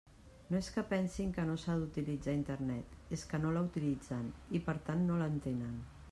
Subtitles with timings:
[0.53, 4.23] No és que pensin que no s'ha d'utilitzar Internet, és que no la utilitzen
[4.61, 5.77] i, per tant, no l'entenen.